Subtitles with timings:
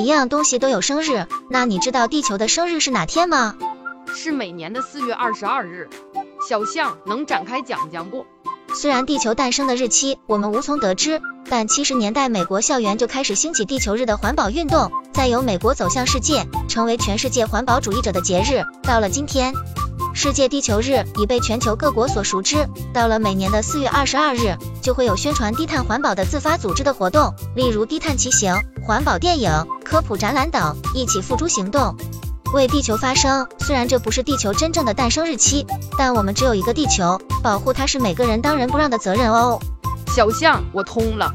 [0.00, 3.54] 一样东西都有生日，那你知道地球的生日是哪天吗？
[4.14, 5.88] 是每年的四月二十二日。
[6.48, 8.24] 小象能展开讲讲不？
[8.74, 18.64] 虽然地球诞生的日期我们无从得知，但七十年代美国校园就开始兴起地球日的环保运动，再由美国走向世界，成为全世界环保主义者的节日。
[18.82, 19.52] 到了今天，
[20.14, 22.66] 世界地球日已被全球各国所熟知。
[22.94, 29.50] 到了每年的四月二十二日，就会有宣传低碳环保的自发组织的活动，例如低碳骑行、环保电影、
[29.90, 31.96] 科普展览等，一起付诸行动。
[32.54, 35.66] 为地球发声，虽然这不是地球真正的诞生日期，
[35.98, 39.58] 但我们只有一个地球，保护它是每个人当仁不让的责任哦。
[40.14, 41.34] 小象，我通了。